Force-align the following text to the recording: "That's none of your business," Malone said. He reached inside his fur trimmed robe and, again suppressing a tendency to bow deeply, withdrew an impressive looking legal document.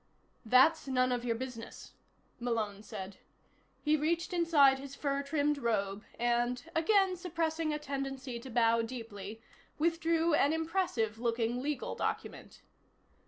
"That's 0.47 0.87
none 0.87 1.11
of 1.11 1.23
your 1.23 1.35
business," 1.35 1.93
Malone 2.39 2.81
said. 2.81 3.17
He 3.83 3.95
reached 3.95 4.33
inside 4.33 4.79
his 4.79 4.95
fur 4.95 5.21
trimmed 5.21 5.59
robe 5.59 6.03
and, 6.17 6.63
again 6.73 7.15
suppressing 7.15 7.71
a 7.71 7.77
tendency 7.77 8.39
to 8.39 8.49
bow 8.49 8.81
deeply, 8.81 9.43
withdrew 9.77 10.33
an 10.33 10.53
impressive 10.53 11.19
looking 11.19 11.61
legal 11.61 11.93
document. 11.93 12.63